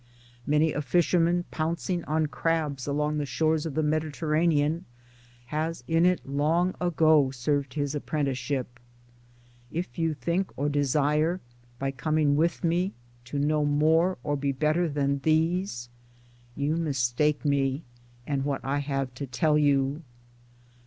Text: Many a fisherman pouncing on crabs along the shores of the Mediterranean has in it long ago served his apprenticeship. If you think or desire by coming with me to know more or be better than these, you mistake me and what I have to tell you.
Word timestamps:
Many 0.47 0.73
a 0.73 0.81
fisherman 0.81 1.45
pouncing 1.51 2.03
on 2.05 2.25
crabs 2.25 2.87
along 2.87 3.19
the 3.19 3.25
shores 3.27 3.67
of 3.67 3.75
the 3.75 3.83
Mediterranean 3.83 4.85
has 5.45 5.83
in 5.87 6.07
it 6.07 6.27
long 6.27 6.73
ago 6.81 7.29
served 7.29 7.75
his 7.75 7.93
apprenticeship. 7.93 8.79
If 9.71 9.99
you 9.99 10.15
think 10.15 10.49
or 10.57 10.69
desire 10.69 11.39
by 11.77 11.91
coming 11.91 12.35
with 12.35 12.63
me 12.63 12.93
to 13.25 13.37
know 13.37 13.63
more 13.63 14.17
or 14.23 14.35
be 14.35 14.51
better 14.51 14.89
than 14.89 15.19
these, 15.19 15.87
you 16.55 16.77
mistake 16.77 17.45
me 17.45 17.83
and 18.25 18.43
what 18.43 18.65
I 18.65 18.79
have 18.79 19.13
to 19.13 19.27
tell 19.27 19.55
you. 19.55 20.01